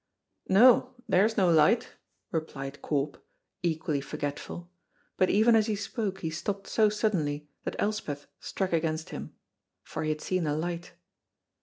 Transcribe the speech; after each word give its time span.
"No, 0.49 0.95
there's 1.07 1.37
no 1.37 1.51
light," 1.51 1.89
replied 2.31 2.81
Corp, 2.81 3.23
equally 3.61 4.01
forgetful, 4.01 4.67
but 5.15 5.29
even 5.29 5.55
as 5.55 5.67
he 5.67 5.75
spoke 5.75 6.21
he 6.21 6.31
stopped 6.31 6.65
so 6.65 6.89
suddenly 6.89 7.47
that 7.65 7.75
Elspeth 7.77 8.25
struck 8.39 8.73
against 8.73 9.11
him. 9.11 9.35
For 9.83 10.01
he 10.01 10.09
had 10.09 10.21
seen 10.21 10.47
a 10.47 10.55
light. 10.55 10.93